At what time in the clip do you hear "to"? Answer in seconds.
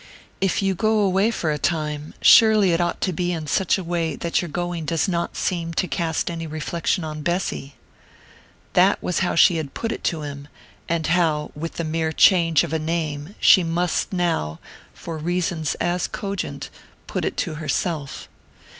3.01-3.13, 5.75-5.87, 10.05-10.23, 17.37-17.53